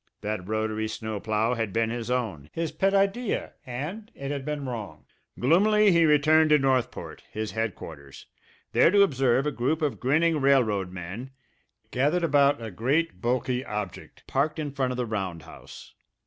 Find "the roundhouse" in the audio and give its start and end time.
14.97-15.93